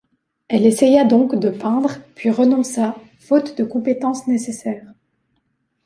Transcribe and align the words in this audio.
Elle 0.47 0.65
essaya 0.65 1.03
donc 1.05 1.35
de 1.39 1.51
peindre 1.51 1.99
puis 2.15 2.31
renonça 2.31 2.95
faute 3.19 3.55
de 3.55 3.63
compétences 3.63 4.25
nécessaires. 4.25 4.91